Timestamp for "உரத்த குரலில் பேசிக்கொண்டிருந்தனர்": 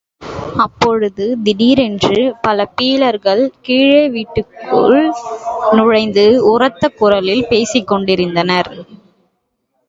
6.45-8.71